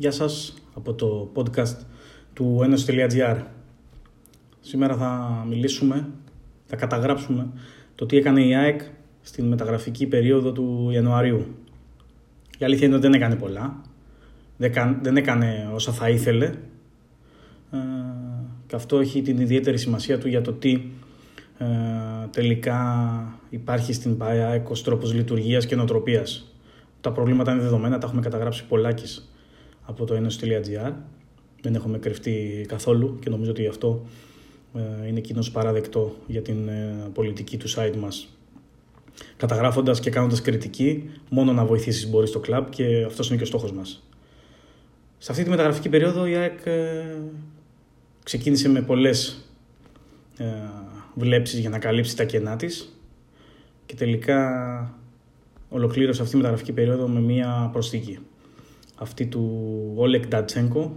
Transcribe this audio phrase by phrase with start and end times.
[0.00, 1.76] Γεια σας από το podcast
[2.32, 3.42] του Enos.gr
[4.60, 6.08] Σήμερα θα μιλήσουμε,
[6.66, 7.48] θα καταγράψουμε
[7.94, 8.80] το τι έκανε η ΑΕΚ
[9.20, 11.46] στην μεταγραφική περίοδο του Ιανουαρίου.
[12.58, 13.80] Η αλήθεια είναι ότι δεν έκανε πολλά,
[15.02, 16.46] δεν έκανε όσα θα ήθελε
[17.70, 17.78] ε,
[18.66, 20.82] και αυτό έχει την ιδιαίτερη σημασία του για το τι
[21.58, 21.66] ε,
[22.30, 26.54] τελικά υπάρχει στην ΑΕΚ ως τρόπος λειτουργίας και νοοτροπίας.
[27.00, 29.29] Τα προβλήματα είναι δεδομένα, τα έχουμε καταγράψει πολλάκις
[29.82, 30.92] από το enos.gr.
[31.62, 34.06] Δεν έχουμε κρυφτεί καθόλου και νομίζω ότι αυτό
[34.74, 38.28] ε, είναι κοινώς παράδεκτο για την ε, πολιτική του site μας.
[39.36, 43.46] Καταγράφοντας και κάνοντας κριτική, μόνο να βοηθήσεις μπορείς στο κλαμπ και αυτός είναι και ο
[43.46, 44.02] στόχος μας.
[45.18, 47.04] Σε αυτή τη μεταγραφική περίοδο η ΑΕΚ ε,
[48.24, 49.44] ξεκίνησε με πολλές
[51.14, 52.98] βλέψεις για να καλύψει τα κενά της
[53.86, 54.40] και τελικά
[55.68, 58.18] ολοκλήρωσε αυτή τη μεταγραφική περίοδο με μία προσθήκη.
[59.02, 59.62] Αυτή του
[59.96, 60.96] Όλεκ Ντατσέγκο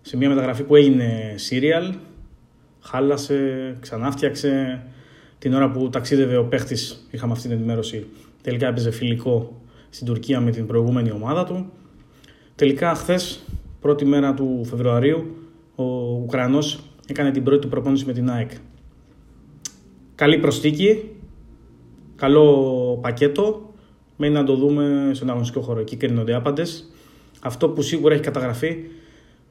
[0.00, 1.94] σε μια μεταγραφή που έγινε serial,
[2.80, 4.82] χάλασε, ξανάφτιαξε.
[5.38, 8.06] Την ώρα που ταξίδευε ο παίχτης, είχαμε αυτή την ενημέρωση.
[8.42, 11.72] Τελικά έπαιζε φιλικό στην Τουρκία με την προηγούμενη ομάδα του.
[12.54, 13.44] Τελικά, χθες,
[13.80, 15.36] πρώτη μέρα του Φεβρουαρίου,
[15.74, 15.84] ο
[16.22, 18.50] Ουκρανός έκανε την πρώτη του προπόνηση με την ΑΕΚ.
[20.14, 21.10] Καλή προστίκη,
[22.16, 23.72] καλό πακέτο.
[24.16, 25.80] Μένει να το δούμε στον αγωνιστικό χώρο.
[25.80, 26.92] Εκεί κρίνονται άπαντες.
[27.40, 28.76] Αυτό που σίγουρα έχει καταγραφεί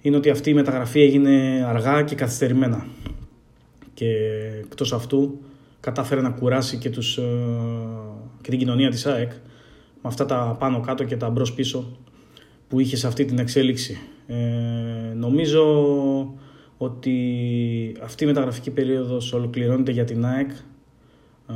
[0.02, 2.86] είναι ότι αυτή η μεταγραφή έγινε αργά και καθυστερημένα.
[3.94, 4.06] Και
[4.60, 5.40] εκτός αυτού
[5.80, 7.22] κατάφερε να κουράσει και, τους, ε,
[8.42, 9.32] και την κοινωνία της ΑΕΚ
[10.02, 11.98] με αυτά τα πάνω κάτω και τα μπρος πίσω
[12.68, 13.98] που είχε σε αυτή την εξέλιξη.
[14.28, 15.64] Ε, νομίζω
[16.78, 17.16] ότι
[18.04, 20.50] αυτή η μεταγραφική περίοδος ολοκληρώνεται για την ΑΕΚ
[21.50, 21.54] ε,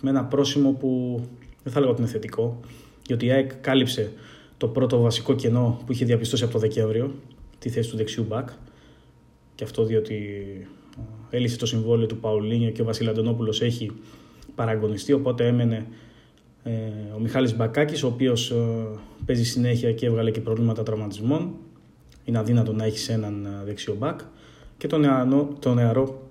[0.00, 1.20] με ένα πρόσημο που
[1.62, 2.60] δεν θα λέγω ότι είναι θετικό,
[3.06, 4.12] γιατί η ΑΕΚ κάλυψε
[4.60, 7.14] το πρώτο βασικό κενό που είχε διαπιστώσει από το Δεκέμβριο,
[7.58, 8.48] τη θέση του δεξιού μπακ.
[9.54, 10.14] Και αυτό διότι
[11.30, 13.90] ε, έλυσε το συμβόλαιο του Παουλίνιο και ο Βασίλη Αντωνόπουλος έχει
[14.54, 15.86] παραγωνιστεί, οπότε έμενε
[16.62, 16.70] ε,
[17.16, 18.86] ο Μιχάλης Μπακάκης, ο οποίος ε,
[19.26, 21.54] παίζει συνέχεια και έβγαλε και προβλήματα τραυματισμών.
[22.24, 24.20] Είναι αδύνατο να έχεις έναν δεξιό μπακ.
[24.78, 26.22] Και τον νεαρό, τον νεαρό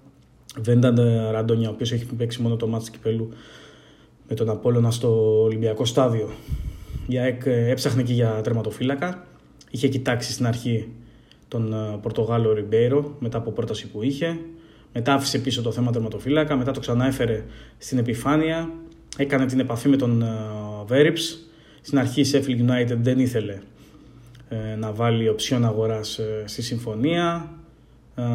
[0.62, 1.00] Βένταν
[1.32, 3.30] Ραντόνια, ο οποίος έχει παίξει μόνο το μάτι κυπέλου
[4.28, 6.30] με τον Απόλλωνα στο Ολυμπιακό στάδιο.
[7.10, 9.28] Η ΑΕΚ έψαχνε και για τερματοφύλακα.
[9.70, 10.88] Είχε κοιτάξει στην αρχή
[11.48, 14.40] τον ε, Πορτογάλο Ριμπέιρο μετά από πρόταση που είχε.
[14.94, 16.56] Μετά άφησε πίσω το θέμα τερματοφύλακα.
[16.56, 17.44] Μετά το ξανά έφερε
[17.78, 18.72] στην επιφάνεια.
[19.18, 20.24] Έκανε την επαφή με τον
[20.86, 21.50] Βέριψ.
[21.82, 23.60] Στην αρχή η Sheffield United δεν ήθελε
[24.50, 27.52] ε, να βάλει οψιόν αγοράς ε, στη συμφωνία.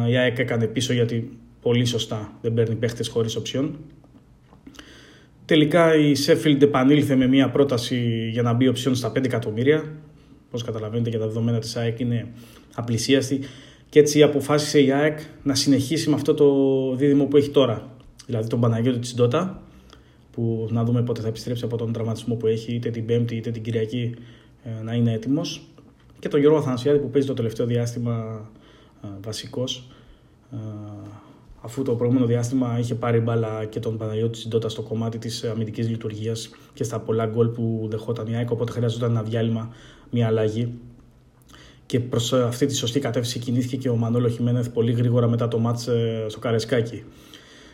[0.09, 3.77] Η ΑΕΚ έκανε πίσω γιατί πολύ σωστά δεν παίρνει παίχτες χωρίς οψιόν.
[5.45, 9.83] Τελικά η Sheffield επανήλθε με μια πρόταση για να μπει οψιόν στα 5 εκατομμύρια.
[10.49, 12.27] Πώς καταλαβαίνετε και τα δεδομένα της ΑΕΚ είναι
[12.75, 13.39] απλησίαστη.
[13.89, 16.45] Και έτσι αποφάσισε η ΑΕΚ να συνεχίσει με αυτό το
[16.95, 17.89] δίδυμο που έχει τώρα.
[18.25, 19.61] Δηλαδή τον Παναγιώτη της Ντότα,
[20.31, 23.51] που να δούμε πότε θα επιστρέψει από τον τραυματισμό που έχει, είτε την Πέμπτη είτε
[23.51, 24.15] την Κυριακή
[24.63, 25.61] ε, να είναι έτοιμος.
[26.19, 28.45] Και τον Γιώργο Αθανασιάδη που παίζει το τελευταίο διάστημα
[29.03, 29.87] ε, βασικός
[30.51, 30.57] ε,
[31.65, 35.89] αφού το προηγούμενο διάστημα είχε πάρει μπάλα και τον Παναγιώτη Συντότα στο κομμάτι της αμυντικής
[35.89, 38.51] λειτουργίας και στα πολλά γκολ που δεχόταν η ΑΕΚ.
[38.51, 39.73] Οπότε χρειαζόταν ένα διάλειμμα,
[40.09, 40.73] μια αλλαγή.
[41.85, 45.59] Και προς αυτή τη σωστή κατεύθυνση κινήθηκε και ο Μανώλο Χιμένεθ πολύ γρήγορα μετά το
[45.59, 47.03] μάτς ε, στο Καρεσκάκι.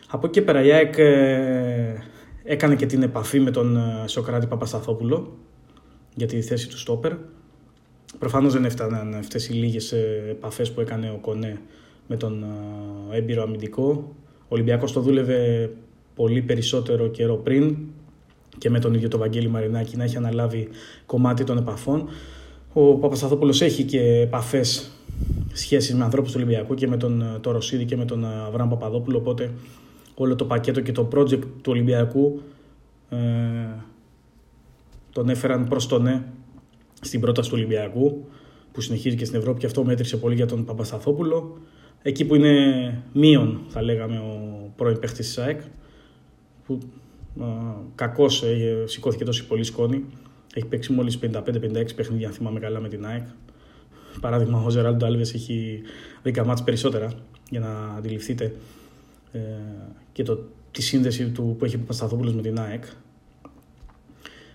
[0.08, 1.94] Από εκεί πέρα η ΑΕΚ ε,
[2.42, 5.36] έκανε και την επαφή με τον ε, Σοκράτη Παπασταθόπουλο
[6.14, 7.12] για τη θέση του στόπερ.
[8.18, 9.92] Προφανώς δεν έφταναν αυτές οι λίγες
[10.30, 11.60] επαφές που έκανε ο Κονέ
[12.06, 12.44] με τον
[13.12, 14.14] έμπειρο αμυντικό.
[14.42, 15.70] Ο Ολυμπιακός το δούλευε
[16.14, 17.76] πολύ περισσότερο καιρό πριν
[18.58, 20.68] και με τον ίδιο τον Βαγγέλη Μαρινάκη να έχει αναλάβει
[21.06, 22.08] κομμάτι των επαφών.
[22.72, 24.90] Ο Παπασταθόπουλος έχει και επαφές
[25.52, 29.18] σχέσεις με ανθρώπους του Ολυμπιακού και με τον το Ρωσίδη και με τον Αβραάμ Παπαδόπουλο
[29.18, 29.50] οπότε
[30.14, 32.40] όλο το πακέτο και το project του Ολυμπιακού
[33.08, 33.16] ε,
[35.12, 36.22] τον έφεραν προς το ναι
[37.00, 38.24] στην πρόταση του Ολυμπιακού
[38.72, 41.58] που συνεχίζει και στην Ευρώπη και αυτό μέτρησε πολύ για τον Παπασταθόπουλο
[42.02, 45.60] εκεί που είναι μείον θα λέγαμε ο πρώην παίχτης της ΑΕΚ
[46.66, 46.78] που
[47.94, 50.04] κακώς ε, σηκώθηκε τόσο πολύ σκόνη.
[50.54, 53.26] Έχει παίξει μόλις 55-56 παιχνίδια αν θυμάμαι καλά με την ΑΕΚ.
[54.20, 55.80] Παράδειγμα ο Ζεράλντο Άλβες έχει
[56.24, 57.12] 10 μάτς περισσότερα
[57.50, 58.54] για να αντιληφθείτε
[59.32, 59.38] ε,
[60.12, 60.38] και το,
[60.70, 62.84] τη σύνδεση του που έχει ο Παπασταθόπουλος με την ΑΕΚ.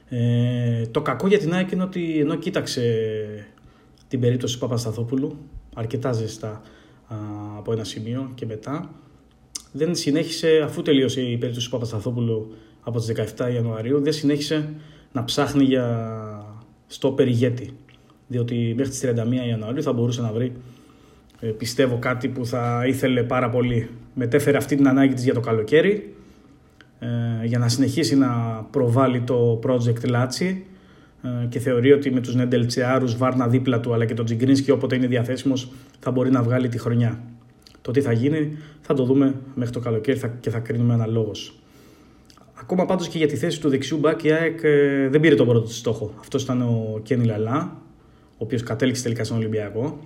[0.09, 2.83] Ε, το κακό για την ΑΕΚ είναι ότι ενώ κοίταξε
[4.07, 5.37] την περίπτωση του Παπασταθόπουλου
[5.75, 6.61] αρκετά ζεστά
[7.57, 8.89] από ένα σημείο και μετά.
[9.71, 14.73] Δεν συνέχισε, αφού τελείωσε η περίπτωση του Παπασταθόπουλου από τις 17 Ιανουαρίου, δεν συνέχισε
[15.11, 16.17] να ψάχνει για
[16.87, 17.69] στο περιγέτη.
[18.27, 20.53] διότι μέχρι τις 31 Ιανουαρίου θα μπορούσε να βρει
[21.39, 23.89] ε, πιστεύω κάτι που θα ήθελε πάρα πολύ.
[24.13, 26.15] Μετέφερε αυτή την ανάγκη της για το καλοκαίρι
[26.99, 28.29] ε, για να συνεχίσει να
[28.71, 30.76] προβάλλει το project Λάτσι ε,
[31.49, 35.07] και θεωρεί ότι με τους Νεντελτσεάρους, Βάρνα δίπλα του αλλά και τον Τζιγκρίνσκι όποτε είναι
[35.07, 37.23] διαθέσιμος θα μπορεί να βγάλει τη χρονιά.
[37.81, 41.59] Το τι θα γίνει θα το δούμε μέχρι το καλοκαίρι και θα κρίνουμε αναλόγως.
[42.53, 45.47] Ακόμα πάντως και για τη θέση του δεξιού μπακ η ΑΕΚ ε, δεν πήρε τον
[45.47, 46.13] πρώτο της στόχο.
[46.19, 47.77] Αυτός ήταν ο Κένι Λαλά,
[48.31, 49.99] ο οποίος κατέληξε τελικά στον Ολυμπιακό.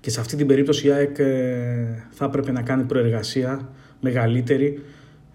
[0.00, 3.68] Και σε αυτή την περίπτωση η ΑΕΚ ε, θα έπρεπε να κάνει προεργασία
[4.00, 4.82] μεγαλύτερη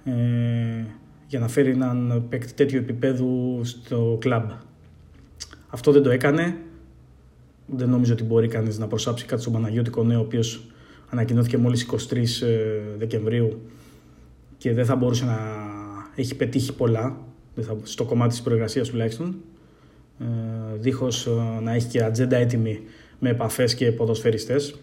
[0.06, 0.85] ε,
[1.28, 4.50] για να φέρει έναν παίκτη τέτοιου επίπεδου στο κλαμπ.
[5.68, 6.58] Αυτό δεν το έκανε.
[7.68, 10.66] Δεν νομίζω ότι μπορεί κανείς να προσάψει κάτι στον Παναγιώτη Κονέ, ο οποίος
[11.10, 11.98] ανακοινώθηκε μόλις 23
[12.98, 13.62] Δεκεμβρίου
[14.58, 15.38] και δεν θα μπορούσε να
[16.16, 17.18] έχει πετύχει πολλά
[17.84, 19.36] στο κομμάτι της προεργασίας τουλάχιστον
[20.20, 20.26] ε,
[20.78, 22.80] δίχως ε, να έχει και ατζέντα έτοιμη
[23.20, 24.76] με επαφές και ποδοσφαιριστές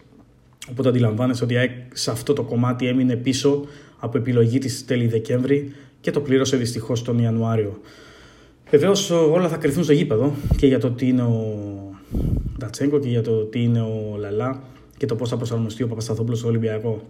[0.69, 1.55] οπότε αντιλαμβάνεσαι ότι
[1.93, 3.65] σε αυτό το κομμάτι έμεινε πίσω
[3.99, 5.71] από επιλογή της τέλη Δεκέμβρη
[6.03, 7.79] και το πλήρωσε δυστυχώς τον Ιανουάριο
[8.69, 11.55] Βεβαίως όλα θα κρυθούν στο γήπεδο και για το τι είναι ο
[12.57, 14.63] Ντατσέγκο και για το τι είναι ο Λαλά
[14.97, 17.01] και το πώς θα προσαρμοστεί ο Παπασταθόπουλος στο Ολυμπιακό.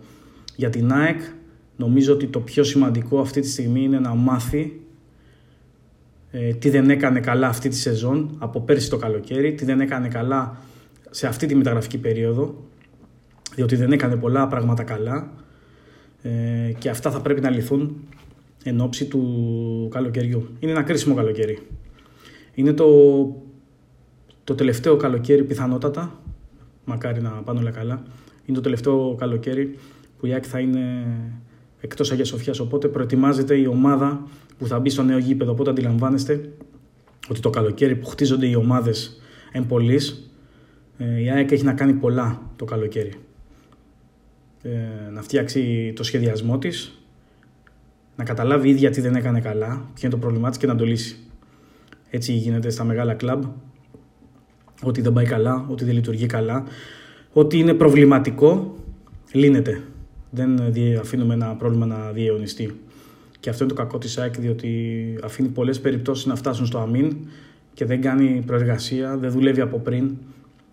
[0.56, 1.20] Για την ΑΕΚ
[1.76, 4.80] Νομίζω ότι το πιο σημαντικό αυτή τη στιγμή είναι να μάθει
[6.32, 10.08] ε, τι δεν έκανε καλά αυτή τη σεζόν από πέρσι το καλοκαίρι, τι δεν έκανε
[10.08, 10.58] καλά
[11.10, 12.56] σε αυτή τη μεταγραφική περίοδο,
[13.56, 15.32] διότι δεν έκανε πολλά πράγματα καλά
[16.22, 17.96] ε, και αυτά θα πρέπει να λυθούν
[18.64, 20.50] εν ώψη του καλοκαιριού.
[20.60, 21.60] Είναι ένα κρίσιμο καλοκαίρι.
[22.54, 22.88] Είναι το,
[24.44, 26.22] το τελευταίο καλοκαίρι πιθανότατα,
[26.86, 28.04] μακάρι να πάνε όλα καλά,
[28.46, 29.78] είναι το τελευταίο καλοκαίρι
[30.18, 31.06] που η Άκη θα είναι
[31.80, 32.60] εκτός Αγίας Σοφιάς.
[32.60, 34.28] Οπότε προετοιμάζεται η ομάδα
[34.58, 35.52] που θα μπει στο νέο γήπεδο.
[35.52, 36.50] Οπότε αντιλαμβάνεστε
[37.30, 39.22] ότι το καλοκαίρι που χτίζονται οι ομάδες
[39.52, 39.68] εν
[40.98, 43.14] ε, η ΑΕΚ έχει να κάνει πολλά το καλοκαίρι.
[44.62, 44.70] Ε,
[45.12, 47.03] να φτιάξει το σχεδιασμό της,
[48.16, 50.86] να καταλάβει ίδια τι δεν έκανε καλά, ποιο είναι το πρόβλημά της και να το
[50.86, 51.18] λύσει.
[52.10, 53.44] Έτσι γίνεται στα μεγάλα κλαμπ,
[54.84, 56.64] ότι δεν πάει καλά, ότι δεν λειτουργεί καλά,
[57.34, 58.76] ότι είναι προβληματικό,
[59.32, 59.82] λύνεται
[60.30, 60.60] δεν
[61.00, 62.80] αφήνουμε ένα πρόβλημα να διαιωνιστεί.
[63.40, 64.70] Και αυτό είναι το κακό της ΑΕΚ, διότι
[65.24, 67.16] αφήνει πολλές περιπτώσεις να φτάσουν στο αμήν
[67.74, 70.16] και δεν κάνει προεργασία, δεν δουλεύει από πριν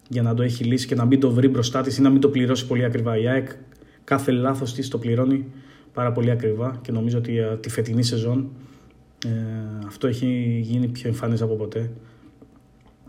[0.08, 2.20] για να το έχει λύσει και να μην το βρει μπροστά της ή να μην
[2.20, 3.18] το πληρώσει πολύ ακριβά.
[3.18, 3.48] Η ΑΕΚ
[4.04, 5.46] κάθε λάθος της το πληρώνει
[5.92, 8.50] πάρα πολύ ακριβά και νομίζω ότι ε, τη φετινή σεζόν
[9.26, 11.90] ε, αυτό έχει γίνει πιο εμφανές από ποτέ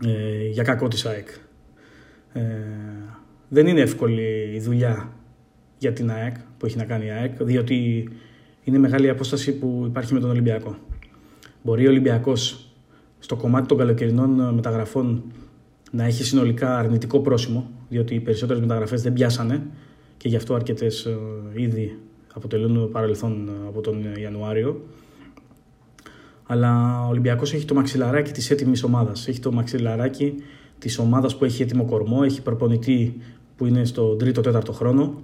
[0.06, 1.28] ε, για κακό της ΑΕΚ.
[2.32, 2.42] Ε,
[3.48, 5.12] δεν είναι εύκολη η δουλειά
[5.78, 8.08] για την ΑΕΚ, που έχει να κάνει η ΑΕΚ, διότι
[8.64, 10.76] είναι μεγάλη η απόσταση που υπάρχει με τον Ολυμπιακό.
[11.62, 12.72] Μπορεί ο Ολυμπιακός
[13.18, 15.22] στο κομμάτι των καλοκαιρινών μεταγραφών
[15.90, 19.62] να έχει συνολικά αρνητικό πρόσημο, διότι οι περισσότερες μεταγραφές δεν πιάσανε
[20.16, 21.16] και γι' αυτό αρκετές ε,
[21.54, 21.98] ήδη
[22.32, 24.80] αποτελούν παρελθόν ε, από τον Ιανουάριο.
[26.46, 29.28] Αλλά ο Ολυμπιακός έχει το μαξιλαράκι της έτοιμης ομάδας.
[29.28, 30.34] Έχει το μαξιλαράκι
[30.78, 33.16] της ομάδας που έχει έτοιμο κορμό, έχει προπονητή
[33.56, 35.20] που είναι στο τρίτο-τέταρτο χρόνο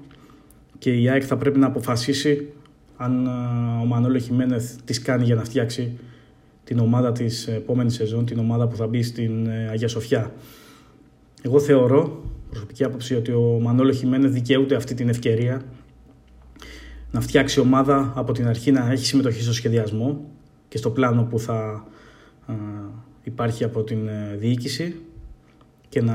[0.78, 2.48] και η ΑΕΚ θα πρέπει να αποφασίσει
[2.96, 5.98] αν ε, ο Μανώλο Χιμένεθ της κάνει για να φτιάξει
[6.64, 10.32] την ομάδα της επόμενη σεζόν, την ομάδα που θα μπει στην ε, Αγία Σοφιά.
[11.42, 15.62] Εγώ θεωρώ, προσωπική άποψη, ότι ο Μανώλο Χιμένεθ δικαιούται αυτή την ευκαιρία
[17.10, 20.24] να φτιάξει ομάδα από την αρχή να έχει συμμετοχή στο σχεδιασμό
[20.68, 21.86] και στο πλάνο που θα
[22.48, 22.52] ε,
[23.24, 23.98] υπάρχει από την
[24.38, 24.94] διοίκηση
[25.88, 26.14] και, να,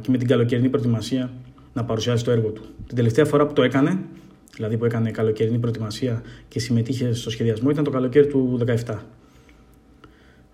[0.00, 1.30] και με την καλοκαιρινή προετοιμασία
[1.72, 2.62] να παρουσιάσει το έργο του.
[2.86, 3.98] Την τελευταία φορά που το έκανε,
[4.54, 8.96] δηλαδή που έκανε καλοκαιρινή προετοιμασία και συμμετείχε στο σχεδιασμό, ήταν το καλοκαίρι του 2017.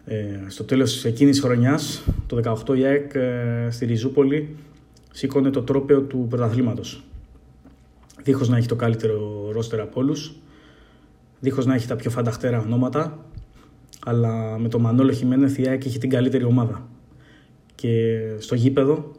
[0.05, 0.15] Ε,
[0.47, 4.57] στο τέλος εκείνης της χρονιάς, το 18 η ΑΕΚ ε, στη Ριζούπολη
[5.13, 7.03] σήκωνε το τρόπαιο του πρωταθλήματος.
[8.29, 10.35] Δίχως να έχει το καλύτερο ρόστερ από όλους,
[11.41, 13.25] δίχως να έχει τα πιο φανταχτέρα ονόματα,
[14.05, 16.89] αλλά με το Μανώλο Χιμένεθ η ΑΕΚ είχε την καλύτερη ομάδα.
[17.75, 19.13] Και στο γήπεδο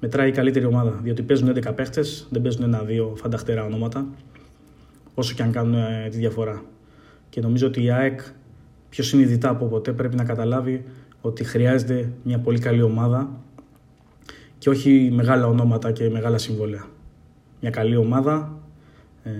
[0.00, 1.00] μετράει η καλύτερη ομάδα.
[1.02, 4.06] Διότι παίζουν 11 παίχτες, δεν παίζουν ένα-δύο φανταχτερά ονόματα,
[5.14, 6.64] όσο και αν κάνουν ε, τη διαφορά.
[7.28, 8.20] Και νομίζω ότι η ΑΕΚ
[8.88, 10.84] πιο συνειδητά από ποτέ πρέπει να καταλάβει
[11.20, 13.40] ότι χρειάζεται μια πολύ καλή ομάδα
[14.58, 16.86] και όχι μεγάλα ονόματα και μεγάλα συμβόλαια.
[17.64, 18.62] Μια καλή ομάδα
[19.22, 19.30] ε,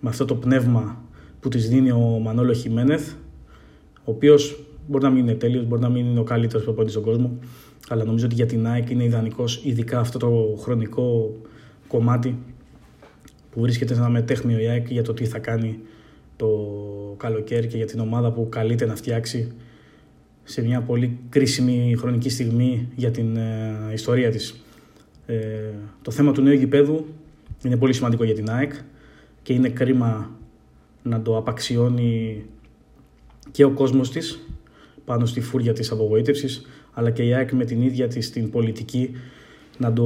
[0.00, 1.02] με αυτό το πνεύμα
[1.40, 3.12] που της δίνει ο Μανώλο Χιμένεθ,
[3.94, 7.06] ο οποίος μπορεί να μην είναι τέλειος, μπορεί να μην είναι ο καλύτερος προπονητής στον
[7.06, 7.38] κόσμο,
[7.88, 11.36] αλλά νομίζω ότι για την ΑΕΚ είναι ιδανικός, ειδικά αυτό το χρονικό
[11.88, 12.38] κομμάτι
[13.50, 15.78] που βρίσκεται σε ένα μετέχμιο η ΑΕΚ για το τι θα κάνει
[16.36, 16.48] το
[17.16, 19.52] καλοκαίρι και για την ομάδα που καλείται να φτιάξει
[20.44, 24.64] σε μια πολύ κρίσιμη χρονική στιγμή για την ε, ιστορία της.
[25.26, 25.36] Ε,
[26.02, 27.06] το θέμα του νέου γηπέδου
[27.64, 28.72] είναι πολύ σημαντικό για την ΑΕΚ
[29.42, 30.30] και είναι κρίμα
[31.02, 32.44] να το απαξιώνει
[33.50, 34.38] και ο κόσμος της
[35.04, 39.10] πάνω στη φούρια της απογοήτευσης αλλά και η ΑΕΚ με την ίδια της την πολιτική
[39.78, 40.04] να το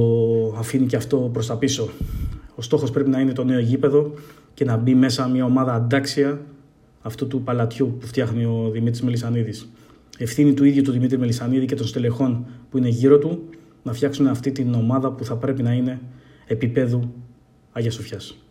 [0.57, 1.89] αφήνει και αυτό προς τα πίσω.
[2.55, 4.13] Ο στόχος πρέπει να είναι το νέο γήπεδο
[4.53, 6.41] και να μπει μέσα μια ομάδα αντάξια
[7.01, 9.69] αυτού του παλατιού που φτιάχνει ο Δημήτρης Μελισανίδης.
[10.17, 13.49] Ευθύνη του ίδιου του Δημήτρη Μελισανίδη και των στελεχών που είναι γύρω του
[13.83, 16.01] να φτιάξουν αυτή την ομάδα που θα πρέπει να είναι
[16.47, 17.13] επίπεδου
[17.77, 18.44] Αγία Σοφιάς.